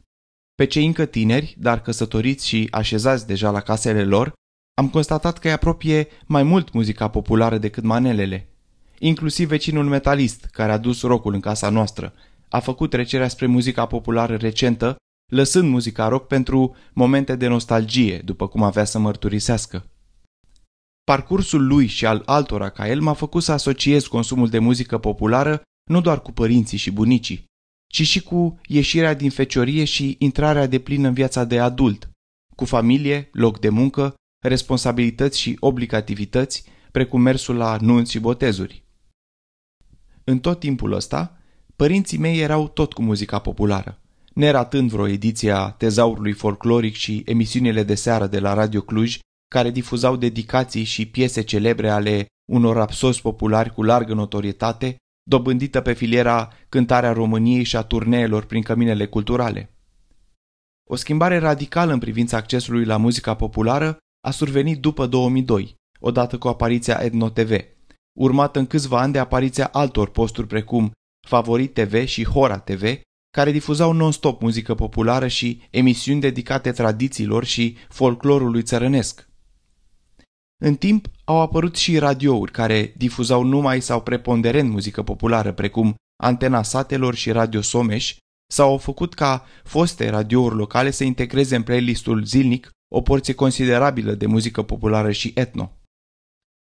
Pe 0.61 0.65
cei 0.65 0.85
încă 0.85 1.05
tineri, 1.05 1.55
dar 1.59 1.81
căsătoriți 1.81 2.47
și 2.47 2.67
așezați 2.71 3.27
deja 3.27 3.51
la 3.51 3.59
casele 3.59 4.03
lor, 4.03 4.33
am 4.73 4.89
constatat 4.89 5.37
că 5.37 5.47
îi 5.47 5.53
apropie 5.53 6.07
mai 6.25 6.43
mult 6.43 6.73
muzica 6.73 7.07
populară 7.07 7.57
decât 7.57 7.83
manelele. 7.83 8.49
Inclusiv 8.99 9.47
vecinul 9.47 9.85
metalist, 9.85 10.45
care 10.45 10.71
a 10.71 10.77
dus 10.77 11.01
rocul 11.01 11.33
în 11.33 11.39
casa 11.39 11.69
noastră, 11.69 12.13
a 12.49 12.59
făcut 12.59 12.89
trecerea 12.89 13.27
spre 13.27 13.45
muzica 13.45 13.85
populară 13.85 14.35
recentă, 14.35 14.95
lăsând 15.31 15.69
muzica 15.69 16.07
rock 16.07 16.27
pentru 16.27 16.75
momente 16.93 17.35
de 17.35 17.47
nostalgie, 17.47 18.21
după 18.25 18.47
cum 18.47 18.63
avea 18.63 18.83
să 18.83 18.99
mărturisească. 18.99 19.85
Parcursul 21.03 21.67
lui 21.67 21.87
și 21.87 22.05
al 22.05 22.21
altora 22.25 22.69
ca 22.69 22.87
el 22.87 23.01
m-a 23.01 23.13
făcut 23.13 23.43
să 23.43 23.51
asociez 23.51 24.07
consumul 24.07 24.47
de 24.47 24.59
muzică 24.59 24.97
populară 24.97 25.61
nu 25.89 26.01
doar 26.01 26.21
cu 26.21 26.31
părinții 26.31 26.77
și 26.77 26.91
bunicii, 26.91 27.45
ci 27.87 28.01
și 28.01 28.23
cu 28.23 28.59
ieșirea 28.65 29.13
din 29.13 29.29
feciorie 29.29 29.83
și 29.83 30.15
intrarea 30.19 30.65
de 30.65 30.79
plin 30.79 31.03
în 31.03 31.13
viața 31.13 31.43
de 31.43 31.59
adult, 31.59 32.09
cu 32.55 32.65
familie, 32.65 33.29
loc 33.33 33.59
de 33.59 33.69
muncă, 33.69 34.15
responsabilități 34.43 35.39
și 35.39 35.57
obligativități, 35.59 36.63
precum 36.91 37.21
mersul 37.21 37.55
la 37.55 37.77
nunți 37.81 38.11
și 38.11 38.19
botezuri. 38.19 38.83
În 40.23 40.39
tot 40.39 40.59
timpul 40.59 40.91
ăsta, 40.91 41.37
părinții 41.75 42.17
mei 42.17 42.39
erau 42.39 42.67
tot 42.67 42.93
cu 42.93 43.01
muzica 43.01 43.39
populară, 43.39 44.01
neratând 44.33 44.89
vreo 44.89 45.07
ediție 45.07 45.51
a 45.51 45.69
tezaurului 45.69 46.33
folcloric 46.33 46.95
și 46.95 47.21
emisiunile 47.25 47.83
de 47.83 47.95
seară 47.95 48.27
de 48.27 48.39
la 48.39 48.53
Radio 48.53 48.81
Cluj, 48.81 49.19
care 49.47 49.71
difuzau 49.71 50.15
dedicații 50.15 50.83
și 50.83 51.05
piese 51.05 51.41
celebre 51.41 51.89
ale 51.89 52.25
unor 52.51 52.75
rapsozi 52.75 53.21
populari 53.21 53.73
cu 53.73 53.83
largă 53.83 54.13
notorietate, 54.13 54.97
dobândită 55.27 55.81
pe 55.81 55.93
filiera 55.93 56.53
cântarea 56.69 57.11
României 57.11 57.63
și 57.63 57.75
a 57.75 57.81
turneelor 57.81 58.45
prin 58.45 58.61
căminele 58.61 59.07
culturale. 59.07 59.71
O 60.89 60.95
schimbare 60.95 61.37
radicală 61.37 61.93
în 61.93 61.99
privința 61.99 62.37
accesului 62.37 62.85
la 62.85 62.97
muzica 62.97 63.35
populară 63.35 63.97
a 64.27 64.31
survenit 64.31 64.81
după 64.81 65.05
2002, 65.05 65.75
odată 65.99 66.37
cu 66.37 66.47
apariția 66.47 66.99
Etno 67.01 67.29
TV, 67.29 67.51
urmat 68.19 68.55
în 68.55 68.65
câțiva 68.65 68.99
ani 68.99 69.13
de 69.13 69.19
apariția 69.19 69.65
altor 69.65 70.09
posturi 70.09 70.47
precum 70.47 70.91
Favorit 71.27 71.73
TV 71.73 72.05
și 72.05 72.25
Hora 72.25 72.59
TV, 72.59 72.99
care 73.35 73.51
difuzau 73.51 73.91
non-stop 73.91 74.41
muzică 74.41 74.75
populară 74.75 75.27
și 75.27 75.61
emisiuni 75.69 76.21
dedicate 76.21 76.71
tradițiilor 76.71 77.45
și 77.45 77.77
folclorului 77.89 78.63
țărănesc. 78.63 79.29
În 80.63 80.75
timp 80.75 81.07
au 81.23 81.41
apărut 81.41 81.75
și 81.75 81.97
radiouri 81.97 82.51
care 82.51 82.93
difuzau 82.97 83.43
numai 83.43 83.81
sau 83.81 84.01
preponderent 84.01 84.69
muzică 84.69 85.03
populară, 85.03 85.53
precum 85.53 85.95
Antena 86.23 86.63
Satelor 86.63 87.15
și 87.15 87.31
Radio 87.31 87.61
Someș, 87.61 88.17
sau 88.53 88.69
au 88.69 88.77
făcut 88.77 89.13
ca 89.13 89.45
foste 89.63 90.09
radiouri 90.09 90.55
locale 90.55 90.91
să 90.91 91.03
integreze 91.03 91.55
în 91.55 91.63
playlistul 91.63 92.23
zilnic 92.23 92.69
o 92.95 93.01
porție 93.01 93.33
considerabilă 93.33 94.13
de 94.13 94.25
muzică 94.25 94.61
populară 94.61 95.11
și 95.11 95.31
etno. 95.35 95.71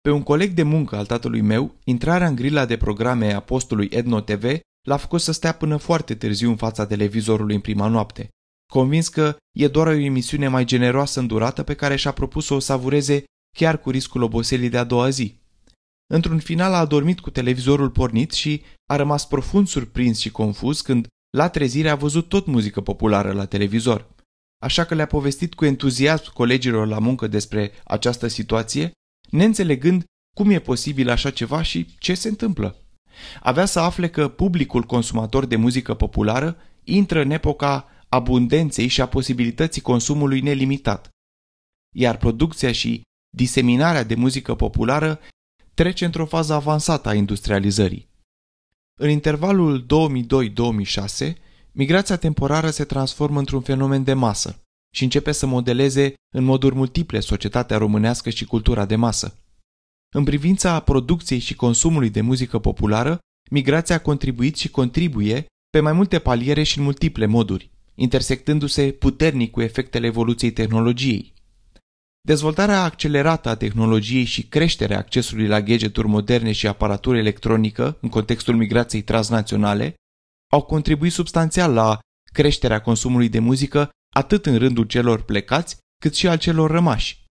Pe 0.01 0.11
un 0.11 0.23
coleg 0.23 0.51
de 0.51 0.63
muncă 0.63 0.95
al 0.95 1.05
tatălui 1.05 1.41
meu, 1.41 1.75
intrarea 1.83 2.27
în 2.27 2.35
grila 2.35 2.65
de 2.65 2.77
programe 2.77 3.33
a 3.33 3.39
postului 3.39 3.89
Etno 3.91 4.21
TV 4.21 4.59
l-a 4.87 4.97
făcut 4.97 5.21
să 5.21 5.31
stea 5.31 5.51
până 5.51 5.77
foarte 5.77 6.15
târziu 6.15 6.49
în 6.49 6.55
fața 6.55 6.85
televizorului 6.85 7.55
în 7.55 7.61
prima 7.61 7.87
noapte, 7.87 8.29
convins 8.71 9.07
că 9.07 9.35
e 9.57 9.67
doar 9.67 9.87
o 9.87 9.91
emisiune 9.91 10.47
mai 10.47 10.65
generoasă 10.65 11.19
în 11.19 11.27
durată 11.27 11.63
pe 11.63 11.73
care 11.73 11.95
și-a 11.95 12.11
propus 12.11 12.45
să 12.45 12.53
o 12.53 12.59
savureze 12.59 13.23
chiar 13.55 13.79
cu 13.79 13.89
riscul 13.89 14.21
oboselii 14.21 14.69
de 14.69 14.77
a 14.77 14.83
doua 14.83 15.09
zi. 15.09 15.39
Într-un 16.13 16.39
final 16.39 16.73
a 16.73 16.79
adormit 16.79 17.19
cu 17.19 17.29
televizorul 17.29 17.89
pornit 17.89 18.31
și 18.31 18.61
a 18.85 18.95
rămas 18.95 19.27
profund 19.27 19.67
surprins 19.67 20.19
și 20.19 20.31
confuz 20.31 20.81
când, 20.81 21.07
la 21.37 21.49
trezire, 21.49 21.89
a 21.89 21.95
văzut 21.95 22.29
tot 22.29 22.45
muzică 22.45 22.81
populară 22.81 23.31
la 23.31 23.45
televizor. 23.45 24.13
Așa 24.63 24.83
că 24.83 24.95
le-a 24.95 25.05
povestit 25.05 25.53
cu 25.53 25.65
entuziasm 25.65 26.33
colegilor 26.33 26.87
la 26.87 26.99
muncă 26.99 27.27
despre 27.27 27.71
această 27.83 28.27
situație, 28.27 28.91
neînțelegând 29.29 30.03
cum 30.35 30.49
e 30.49 30.59
posibil 30.59 31.09
așa 31.09 31.29
ceva 31.29 31.61
și 31.61 31.85
ce 31.99 32.13
se 32.13 32.27
întâmplă. 32.27 32.75
Avea 33.39 33.65
să 33.65 33.79
afle 33.79 34.09
că 34.09 34.27
publicul 34.27 34.83
consumator 34.83 35.45
de 35.45 35.55
muzică 35.55 35.93
populară 35.93 36.57
intră 36.83 37.21
în 37.21 37.31
epoca 37.31 37.89
abundenței 38.09 38.87
și 38.87 39.01
a 39.01 39.07
posibilității 39.07 39.81
consumului 39.81 40.41
nelimitat. 40.41 41.09
Iar 41.95 42.17
producția 42.17 42.71
și 42.71 43.01
diseminarea 43.35 44.03
de 44.03 44.15
muzică 44.15 44.55
populară 44.55 45.19
trece 45.73 46.05
într-o 46.05 46.25
fază 46.25 46.53
avansată 46.53 47.09
a 47.09 47.13
industrializării. 47.13 48.09
În 48.99 49.09
intervalul 49.09 49.85
2002-2006, 51.23 51.33
migrația 51.71 52.17
temporară 52.17 52.69
se 52.69 52.83
transformă 52.83 53.39
într-un 53.39 53.61
fenomen 53.61 54.03
de 54.03 54.13
masă 54.13 54.59
și 54.95 55.03
începe 55.03 55.31
să 55.31 55.45
modeleze 55.45 56.13
în 56.35 56.43
moduri 56.43 56.75
multiple 56.75 57.19
societatea 57.19 57.77
românească 57.77 58.29
și 58.29 58.45
cultura 58.45 58.85
de 58.85 58.95
masă. 58.95 59.39
În 60.15 60.23
privința 60.23 60.79
producției 60.79 61.39
și 61.39 61.55
consumului 61.55 62.09
de 62.09 62.21
muzică 62.21 62.59
populară, 62.59 63.19
migrația 63.51 63.95
a 63.95 63.99
contribuit 63.99 64.55
și 64.57 64.69
contribuie 64.69 65.45
pe 65.69 65.79
mai 65.79 65.93
multe 65.93 66.19
paliere 66.19 66.63
și 66.63 66.77
în 66.77 66.83
multiple 66.83 67.25
moduri, 67.25 67.71
intersectându-se 67.95 68.91
puternic 68.91 69.51
cu 69.51 69.61
efectele 69.61 70.05
evoluției 70.05 70.51
tehnologiei. 70.51 71.34
Dezvoltarea 72.25 72.83
accelerată 72.83 73.49
a 73.49 73.55
tehnologiei 73.55 74.23
și 74.23 74.47
creșterea 74.47 74.97
accesului 74.97 75.47
la 75.47 75.61
gadgeturi 75.61 76.07
moderne 76.07 76.51
și 76.51 76.67
aparatură 76.67 77.17
electronică 77.17 77.97
în 78.01 78.09
contextul 78.09 78.55
migrației 78.55 79.01
transnaționale 79.01 79.93
au 80.51 80.61
contribuit 80.61 81.11
substanțial 81.11 81.73
la 81.73 81.99
creșterea 82.33 82.81
consumului 82.81 83.29
de 83.29 83.39
muzică 83.39 83.89
atât 84.15 84.45
în 84.45 84.57
rândul 84.57 84.83
celor 84.83 85.23
plecați, 85.23 85.77
cât 86.01 86.15
și 86.15 86.27
al 86.27 86.37
celor 86.37 86.71
rămași. 86.71 87.23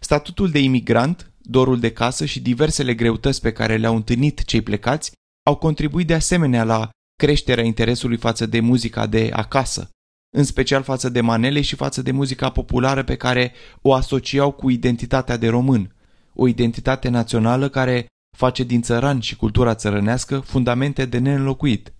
Statutul 0.00 0.50
de 0.50 0.58
imigrant, 0.58 1.32
dorul 1.38 1.80
de 1.80 1.92
casă 1.92 2.24
și 2.24 2.40
diversele 2.40 2.94
greutăți 2.94 3.40
pe 3.40 3.52
care 3.52 3.76
le-au 3.76 3.94
întâlnit 3.94 4.44
cei 4.44 4.62
plecați 4.62 5.12
au 5.46 5.56
contribuit 5.56 6.06
de 6.06 6.14
asemenea 6.14 6.64
la 6.64 6.90
creșterea 7.14 7.64
interesului 7.64 8.16
față 8.16 8.46
de 8.46 8.60
muzica 8.60 9.06
de 9.06 9.30
acasă, 9.32 9.88
în 10.36 10.44
special 10.44 10.82
față 10.82 11.08
de 11.08 11.20
manele 11.20 11.60
și 11.60 11.76
față 11.76 12.02
de 12.02 12.10
muzica 12.10 12.50
populară 12.50 13.02
pe 13.02 13.16
care 13.16 13.52
o 13.82 13.94
asociau 13.94 14.50
cu 14.50 14.70
identitatea 14.70 15.36
de 15.36 15.48
român, 15.48 15.94
o 16.34 16.46
identitate 16.46 17.08
națională 17.08 17.68
care 17.68 18.06
face 18.36 18.64
din 18.64 18.82
țăran 18.82 19.20
și 19.20 19.36
cultura 19.36 19.74
țărănească 19.74 20.38
fundamente 20.38 21.04
de 21.04 21.18
neînlocuit. 21.18 21.92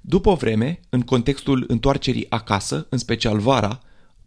După 0.00 0.30
o 0.30 0.34
vreme, 0.34 0.80
în 0.88 1.00
contextul 1.00 1.64
întoarcerii 1.68 2.30
acasă, 2.30 2.86
în 2.90 2.98
special 2.98 3.38
vara, 3.38 3.80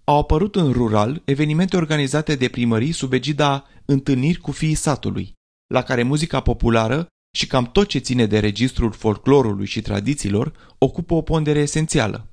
au 0.03 0.17
apărut 0.17 0.55
în 0.55 0.71
rural 0.71 1.21
evenimente 1.25 1.77
organizate 1.77 2.35
de 2.35 2.47
primării 2.47 2.91
sub 2.91 3.13
egida 3.13 3.65
întâlniri 3.85 4.39
cu 4.39 4.51
fiii 4.51 4.73
satului, 4.73 5.33
la 5.73 5.81
care 5.81 6.03
muzica 6.03 6.39
populară 6.39 7.07
și 7.37 7.47
cam 7.47 7.65
tot 7.71 7.87
ce 7.87 7.97
ține 7.97 8.25
de 8.25 8.39
registrul 8.39 8.91
folclorului 8.91 9.65
și 9.65 9.81
tradițiilor 9.81 10.75
ocupă 10.77 11.13
o 11.13 11.21
pondere 11.21 11.59
esențială. 11.59 12.29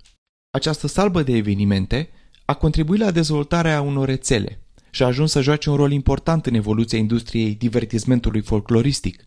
Această 0.55 0.87
salbă 0.87 1.23
de 1.23 1.37
evenimente 1.37 2.09
a 2.45 2.55
contribuit 2.55 3.01
la 3.01 3.11
dezvoltarea 3.11 3.81
unor 3.81 4.07
rețele 4.07 4.61
și 4.91 5.03
a 5.03 5.07
ajuns 5.07 5.31
să 5.31 5.41
joace 5.41 5.71
un 5.71 5.77
rol 5.77 5.93
important 5.93 6.47
în 6.47 6.55
evoluția 6.55 6.99
industriei 6.99 7.55
divertismentului 7.55 8.41
folcloristic, 8.41 9.25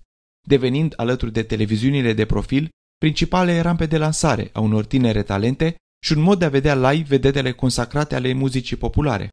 devenind 0.47 0.93
alături 0.95 1.31
de 1.31 1.43
televiziunile 1.43 2.13
de 2.13 2.25
profil 2.25 2.69
principale 2.97 3.59
rampe 3.59 3.85
de 3.85 3.97
lansare 3.97 4.49
a 4.53 4.59
unor 4.59 4.85
tinere 4.85 5.23
talente 5.23 5.75
și 6.05 6.13
un 6.13 6.21
mod 6.21 6.39
de 6.39 6.45
a 6.45 6.49
vedea 6.49 6.91
live 6.91 7.05
vedetele 7.07 7.51
consacrate 7.51 8.15
ale 8.15 8.33
muzicii 8.33 8.75
populare. 8.75 9.29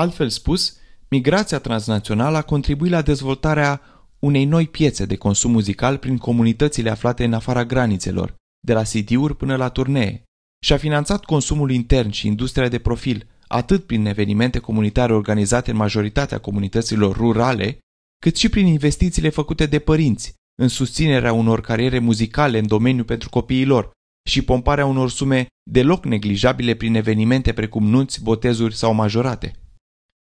Altfel 0.00 0.28
spus, 0.28 0.76
migrația 1.08 1.58
transnațională 1.58 2.36
a 2.36 2.42
contribuit 2.42 2.90
la 2.90 3.02
dezvoltarea 3.02 3.80
unei 4.18 4.44
noi 4.44 4.66
piețe 4.66 5.06
de 5.06 5.16
consum 5.16 5.50
muzical 5.50 5.98
prin 5.98 6.16
comunitățile 6.16 6.90
aflate 6.90 7.24
în 7.24 7.32
afara 7.32 7.64
granițelor, 7.64 8.34
de 8.66 8.72
la 8.72 8.82
CD-uri 8.82 9.36
până 9.36 9.56
la 9.56 9.68
turnee, 9.68 10.22
și 10.60 10.72
a 10.72 10.76
finanțat 10.76 11.24
consumul 11.24 11.70
intern 11.70 12.10
și 12.10 12.26
industria 12.26 12.68
de 12.68 12.78
profil, 12.78 13.26
atât 13.46 13.84
prin 13.84 14.06
evenimente 14.06 14.58
comunitare 14.58 15.14
organizate 15.14 15.70
în 15.70 15.76
majoritatea 15.76 16.38
comunităților 16.38 17.16
rurale, 17.16 17.78
cât 18.20 18.36
și 18.36 18.48
prin 18.48 18.66
investițiile 18.66 19.28
făcute 19.28 19.66
de 19.66 19.78
părinți 19.78 20.34
în 20.60 20.68
susținerea 20.68 21.32
unor 21.32 21.60
cariere 21.60 21.98
muzicale 21.98 22.58
în 22.58 22.66
domeniu 22.66 23.04
pentru 23.04 23.28
copiii 23.28 23.64
lor 23.64 23.90
și 24.28 24.42
pomparea 24.42 24.86
unor 24.86 25.10
sume 25.10 25.46
deloc 25.70 26.04
neglijabile 26.04 26.74
prin 26.74 26.94
evenimente 26.94 27.52
precum 27.52 27.86
nunți, 27.86 28.22
botezuri 28.22 28.76
sau 28.76 28.94
majorate. 28.94 29.52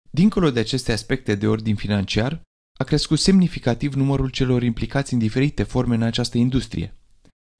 Dincolo 0.09 0.51
de 0.51 0.59
aceste 0.59 0.91
aspecte 0.91 1.35
de 1.35 1.47
ordin 1.47 1.75
financiar, 1.75 2.41
a 2.77 2.83
crescut 2.83 3.19
semnificativ 3.19 3.93
numărul 3.93 4.29
celor 4.29 4.63
implicați 4.63 5.13
în 5.13 5.19
diferite 5.19 5.63
forme 5.63 5.95
în 5.95 6.01
această 6.01 6.37
industrie. 6.37 6.95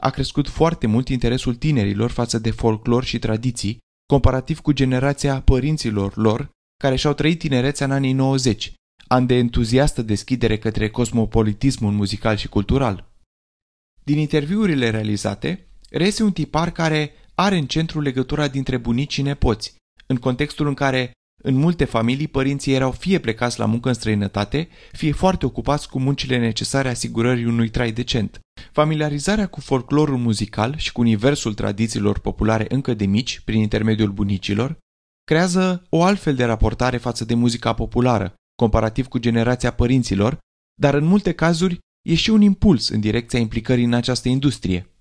A 0.04 0.10
crescut 0.10 0.48
foarte 0.48 0.88
mult 0.88 1.08
interesul 1.08 1.56
tinerilor 1.56 2.12
față 2.12 2.40
de 2.40 2.52
folclor 2.52 3.04
și 3.04 3.20
tradiții, 3.20 3.78
comparativ 4.06 4.60
cu 4.60 4.72
generația 4.72 5.42
părinților 5.42 6.18
lor, 6.18 6.50
care 6.80 6.96
și-au 6.96 7.14
trăit 7.14 7.40
tinerețea 7.40 7.86
în 7.86 7.92
anii 7.92 8.14
90, 8.14 8.74
an 9.08 9.26
de 9.26 9.36
entuziastă 9.36 10.02
deschidere 10.02 10.58
către 10.58 10.90
cosmopolitismul 10.90 11.92
muzical 11.92 12.36
și 12.36 12.48
cultural. 12.48 13.12
Din 14.04 14.18
interviurile 14.18 14.90
realizate, 14.90 15.68
reiese 15.90 16.24
un 16.24 16.32
tipar 16.32 16.72
care 16.72 17.12
are 17.36 17.58
în 17.58 17.68
centru 17.68 18.02
legătura 18.02 18.48
dintre 18.48 18.78
bunici 18.78 19.14
și 19.14 19.22
nepoți, 19.22 19.76
în 20.08 20.16
contextul 20.16 20.68
în 20.68 20.74
care 20.74 21.12
în 21.44 21.56
multe 21.56 21.86
familii, 21.86 22.28
părinții 22.28 22.74
erau 22.74 22.92
fie 22.92 23.20
plecați 23.20 23.60
la 23.60 23.66
muncă 23.66 23.88
în 23.88 23.94
străinătate, 23.94 24.68
fie 24.92 25.12
foarte 25.12 25.46
ocupați 25.46 25.90
cu 25.90 26.00
muncile 26.00 26.38
necesare 26.38 26.90
asigurării 26.90 27.46
unui 27.46 27.70
trai 27.70 27.92
decent. 27.92 28.40
Familiarizarea 28.72 29.48
cu 29.48 29.60
folclorul 29.60 30.18
muzical 30.18 30.78
și 30.78 30.92
cu 30.92 31.02
universul 31.02 31.54
tradițiilor 31.54 32.20
populare 32.20 32.66
încă 32.70 32.94
de 32.94 33.06
mici, 33.06 33.40
prin 33.40 33.62
intermediul 33.62 34.12
bunicilor, 34.12 34.78
creează 35.24 35.86
o 35.90 36.04
altfel 36.04 36.36
de 36.36 36.44
raportare 36.44 36.98
față 36.98 37.26
de 37.26 37.34
muzica 37.34 37.74
populară, 37.74 38.34
comparativ 38.56 39.08
cu 39.08 39.18
generația 39.18 39.72
părinților, 39.72 40.38
dar 40.82 40.94
în 40.94 41.04
multe 41.04 41.32
cazuri 41.32 41.80
e 42.10 42.16
și 42.16 42.30
un 42.30 42.42
impuls 42.42 42.90
în 42.90 43.00
direcția 43.00 43.40
implicării 43.40 43.84
în 43.84 43.94
această 43.94 44.30
industrie. 44.30 44.97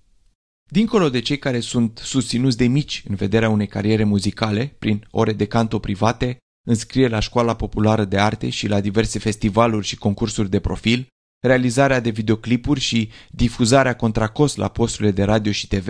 Dincolo 0.69 1.09
de 1.09 1.19
cei 1.19 1.39
care 1.39 1.59
sunt 1.59 1.97
susținuți 2.03 2.57
de 2.57 2.67
mici 2.67 3.03
în 3.07 3.15
vederea 3.15 3.49
unei 3.49 3.67
cariere 3.67 4.03
muzicale, 4.03 4.75
prin 4.79 5.07
ore 5.11 5.33
de 5.33 5.45
canto 5.45 5.79
private, 5.79 6.37
înscriere 6.67 7.09
la 7.09 7.19
școala 7.19 7.55
populară 7.55 8.05
de 8.05 8.17
arte 8.17 8.49
și 8.49 8.67
la 8.67 8.81
diverse 8.81 9.19
festivaluri 9.19 9.85
și 9.85 9.97
concursuri 9.97 10.49
de 10.49 10.59
profil, 10.59 11.07
realizarea 11.45 11.99
de 11.99 12.09
videoclipuri 12.09 12.79
și 12.79 13.09
difuzarea 13.29 13.95
contra 13.95 14.27
cost 14.27 14.57
la 14.57 14.67
posturile 14.67 15.11
de 15.11 15.23
radio 15.23 15.51
și 15.51 15.67
TV, 15.67 15.87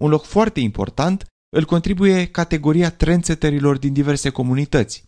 un 0.00 0.10
loc 0.10 0.24
foarte 0.24 0.60
important 0.60 1.26
îl 1.56 1.64
contribuie 1.64 2.26
categoria 2.26 2.90
trendsetterilor 2.90 3.78
din 3.78 3.92
diverse 3.92 4.30
comunități. 4.30 5.04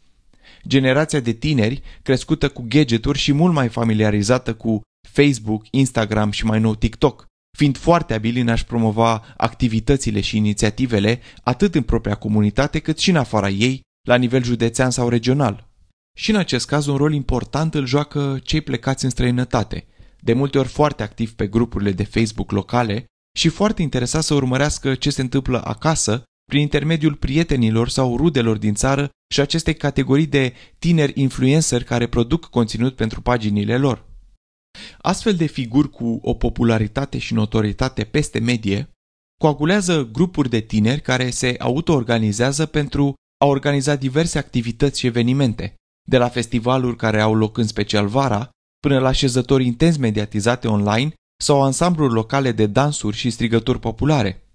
Generația 0.67 1.21
de 1.21 1.33
tineri, 1.33 1.83
crescută 2.03 2.49
cu 2.49 2.65
gadgeturi 2.69 3.19
și 3.19 3.33
mult 3.33 3.55
mai 3.55 3.69
familiarizată 3.69 4.55
cu 4.55 4.81
Facebook, 5.09 5.65
Instagram 5.71 6.31
și 6.31 6.45
mai 6.45 6.61
nou 6.61 6.75
TikTok, 6.75 7.27
fiind 7.57 7.77
foarte 7.77 8.15
abili 8.15 8.41
în 8.41 8.49
a-și 8.49 8.65
promova 8.65 9.35
activitățile 9.37 10.21
și 10.21 10.37
inițiativele 10.37 11.21
atât 11.43 11.75
în 11.75 11.83
propria 11.83 12.15
comunitate 12.15 12.79
cât 12.79 12.99
și 12.99 13.11
în 13.11 13.17
afara 13.17 13.49
ei, 13.49 13.81
la 14.09 14.17
nivel 14.17 14.43
județean 14.43 14.91
sau 14.91 15.09
regional. 15.09 15.69
Și 16.17 16.31
în 16.31 16.37
acest 16.37 16.67
caz 16.67 16.87
un 16.87 16.97
rol 16.97 17.13
important 17.13 17.75
îl 17.75 17.87
joacă 17.87 18.39
cei 18.43 18.61
plecați 18.61 19.05
în 19.05 19.11
străinătate, 19.11 19.87
de 20.21 20.33
multe 20.33 20.59
ori 20.59 20.69
foarte 20.69 21.03
activ 21.03 21.33
pe 21.33 21.47
grupurile 21.47 21.93
de 21.93 22.05
Facebook 22.05 22.51
locale 22.51 23.05
și 23.39 23.49
foarte 23.49 23.83
interesat 23.83 24.23
să 24.23 24.35
urmărească 24.35 24.95
ce 24.95 25.11
se 25.11 25.21
întâmplă 25.21 25.65
acasă 25.65 26.23
prin 26.51 26.61
intermediul 26.61 27.15
prietenilor 27.15 27.89
sau 27.89 28.17
rudelor 28.17 28.57
din 28.57 28.75
țară 28.75 29.11
și 29.35 29.41
acestei 29.41 29.75
categorii 29.75 30.27
de 30.27 30.53
tineri 30.79 31.21
influenceri 31.21 31.85
care 31.85 32.07
produc 32.07 32.45
conținut 32.45 32.97
pentru 32.97 33.21
paginile 33.21 33.79
lor. 33.79 34.14
Astfel 34.99 35.35
de 35.35 35.47
figuri 35.47 35.91
cu 35.91 36.19
o 36.23 36.35
popularitate 36.35 37.19
și 37.19 37.35
notorietate 37.35 38.05
peste 38.05 38.39
medie 38.39 38.89
coagulează 39.41 40.09
grupuri 40.13 40.49
de 40.49 40.61
tineri 40.61 41.01
care 41.01 41.31
se 41.31 41.55
autoorganizează 41.59 42.67
pentru 42.67 43.15
a 43.45 43.47
organiza 43.47 43.97
diverse 43.97 44.39
activități 44.39 44.99
și 44.99 45.07
evenimente, 45.07 45.75
de 46.09 46.19
la 46.19 46.29
festivaluri 46.29 46.97
care 46.97 47.21
au 47.21 47.35
loc 47.35 47.59
în 47.59 47.67
special 47.67 48.07
vara, 48.07 48.49
până 48.81 48.99
la 48.99 49.13
șezători 49.13 49.67
intens 49.67 49.97
mediatizate 49.97 50.69
online 50.69 51.13
sau 51.43 51.63
ansambluri 51.63 52.13
locale 52.13 52.53
de 52.53 52.67
dansuri 52.67 53.17
și 53.17 53.31
strigături 53.31 53.79
populare. 53.81 54.49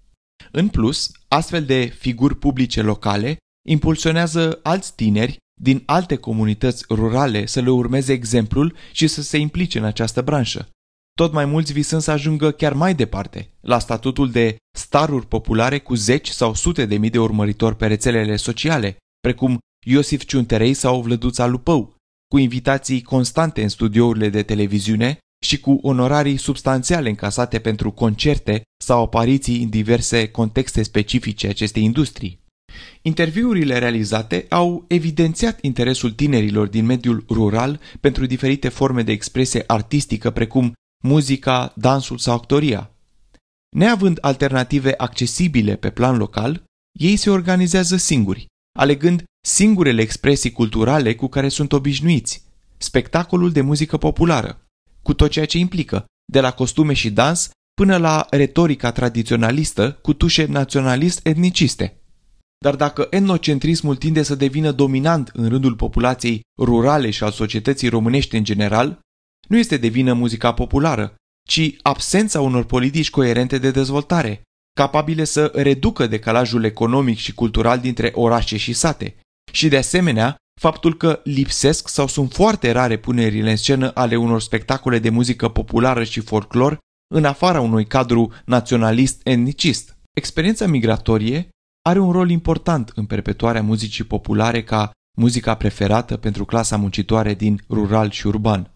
În 0.52 0.68
plus, 0.68 1.10
astfel 1.28 1.64
de 1.64 1.84
figuri 1.84 2.36
publice 2.36 2.82
locale 2.82 3.36
impulsionează 3.68 4.60
alți 4.62 4.94
tineri 4.94 5.36
din 5.62 5.82
alte 5.86 6.16
comunități 6.16 6.84
rurale 6.88 7.46
să 7.46 7.60
le 7.60 7.70
urmeze 7.70 8.12
exemplul 8.12 8.74
și 8.92 9.06
să 9.06 9.22
se 9.22 9.38
implice 9.38 9.78
în 9.78 9.84
această 9.84 10.22
branșă. 10.22 10.68
Tot 11.12 11.32
mai 11.32 11.44
mulți 11.44 11.72
visând 11.72 12.02
să 12.02 12.10
ajungă 12.10 12.50
chiar 12.50 12.72
mai 12.72 12.94
departe, 12.94 13.50
la 13.60 13.78
statutul 13.78 14.30
de 14.30 14.56
staruri 14.78 15.26
populare 15.26 15.78
cu 15.78 15.94
zeci 15.94 16.28
sau 16.28 16.54
sute 16.54 16.86
de 16.86 16.96
mii 16.96 17.10
de 17.10 17.18
urmăritori 17.18 17.76
pe 17.76 17.86
rețelele 17.86 18.36
sociale, 18.36 18.96
precum 19.20 19.58
Iosif 19.86 20.24
Ciunterei 20.24 20.74
sau 20.74 21.02
Vlăduța 21.02 21.46
Lupău, 21.46 21.94
cu 22.30 22.38
invitații 22.38 23.02
constante 23.02 23.62
în 23.62 23.68
studiourile 23.68 24.28
de 24.28 24.42
televiziune 24.42 25.18
și 25.44 25.60
cu 25.60 25.78
onorarii 25.82 26.36
substanțiale 26.36 27.08
încasate 27.08 27.58
pentru 27.58 27.90
concerte 27.90 28.62
sau 28.84 29.02
apariții 29.02 29.62
în 29.62 29.68
diverse 29.68 30.28
contexte 30.28 30.82
specifice 30.82 31.48
acestei 31.48 31.82
industrii. 31.82 32.40
Interviurile 33.02 33.78
realizate 33.78 34.46
au 34.48 34.84
evidențiat 34.88 35.58
interesul 35.60 36.10
tinerilor 36.10 36.68
din 36.68 36.84
mediul 36.84 37.24
rural 37.28 37.80
pentru 38.00 38.26
diferite 38.26 38.68
forme 38.68 39.02
de 39.02 39.12
expresie 39.12 39.64
artistică 39.66 40.30
precum 40.30 40.72
muzica, 41.04 41.72
dansul 41.76 42.18
sau 42.18 42.34
actoria. 42.34 42.90
Neavând 43.76 44.18
alternative 44.20 44.94
accesibile 44.96 45.76
pe 45.76 45.90
plan 45.90 46.16
local, 46.16 46.62
ei 46.98 47.16
se 47.16 47.30
organizează 47.30 47.96
singuri, 47.96 48.46
alegând 48.78 49.22
singurele 49.46 50.02
expresii 50.02 50.52
culturale 50.52 51.14
cu 51.14 51.26
care 51.26 51.48
sunt 51.48 51.72
obișnuiți, 51.72 52.44
spectacolul 52.78 53.52
de 53.52 53.60
muzică 53.60 53.96
populară, 53.96 54.66
cu 55.02 55.14
tot 55.14 55.30
ceea 55.30 55.46
ce 55.46 55.58
implică, 55.58 56.04
de 56.32 56.40
la 56.40 56.52
costume 56.52 56.92
și 56.92 57.10
dans 57.10 57.50
până 57.74 57.96
la 57.96 58.26
retorica 58.30 58.92
tradiționalistă 58.92 59.98
cu 60.02 60.12
tușe 60.12 60.44
naționalist-etniciste. 60.46 61.99
Dar 62.64 62.76
dacă 62.76 63.06
etnocentrismul 63.10 63.96
tinde 63.96 64.22
să 64.22 64.34
devină 64.34 64.70
dominant 64.70 65.30
în 65.32 65.48
rândul 65.48 65.74
populației 65.74 66.40
rurale 66.58 67.10
și 67.10 67.24
al 67.24 67.30
societății 67.30 67.88
românești 67.88 68.36
în 68.36 68.44
general, 68.44 69.00
nu 69.48 69.58
este 69.58 69.76
de 69.76 69.88
vină 69.88 70.12
muzica 70.12 70.54
populară, 70.54 71.14
ci 71.48 71.76
absența 71.82 72.40
unor 72.40 72.64
politici 72.64 73.10
coerente 73.10 73.58
de 73.58 73.70
dezvoltare, 73.70 74.42
capabile 74.72 75.24
să 75.24 75.52
reducă 75.54 76.06
decalajul 76.06 76.64
economic 76.64 77.18
și 77.18 77.34
cultural 77.34 77.78
dintre 77.78 78.10
orașe 78.14 78.56
și 78.56 78.72
sate, 78.72 79.16
și 79.52 79.68
de 79.68 79.76
asemenea 79.76 80.36
faptul 80.60 80.96
că 80.96 81.20
lipsesc 81.24 81.88
sau 81.88 82.06
sunt 82.06 82.32
foarte 82.32 82.70
rare 82.70 82.98
punerile 82.98 83.50
în 83.50 83.56
scenă 83.56 83.90
ale 83.94 84.16
unor 84.16 84.40
spectacole 84.40 84.98
de 84.98 85.10
muzică 85.10 85.48
populară 85.48 86.04
și 86.04 86.20
folclor 86.20 86.78
în 87.14 87.24
afara 87.24 87.60
unui 87.60 87.86
cadru 87.86 88.32
naționalist-etnicist. 88.44 89.96
Experiența 90.12 90.66
migratorie 90.66 91.48
are 91.90 91.98
un 91.98 92.12
rol 92.12 92.30
important 92.30 92.92
în 92.94 93.06
perpetuarea 93.06 93.62
muzicii 93.62 94.04
populare 94.04 94.62
ca 94.62 94.90
muzica 95.18 95.54
preferată 95.54 96.16
pentru 96.16 96.44
clasa 96.44 96.76
muncitoare 96.76 97.34
din 97.34 97.60
rural 97.68 98.10
și 98.10 98.26
urban. 98.26 98.74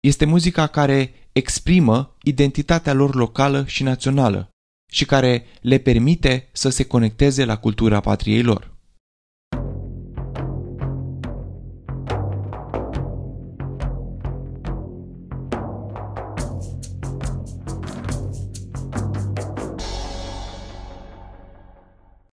Este 0.00 0.24
muzica 0.24 0.66
care 0.66 1.12
exprimă 1.32 2.16
identitatea 2.22 2.92
lor 2.92 3.14
locală 3.14 3.64
și 3.66 3.82
națională 3.82 4.48
și 4.92 5.04
care 5.04 5.44
le 5.60 5.78
permite 5.78 6.48
să 6.52 6.68
se 6.68 6.84
conecteze 6.84 7.44
la 7.44 7.56
cultura 7.56 8.00
patriei 8.00 8.42
lor. 8.42 8.76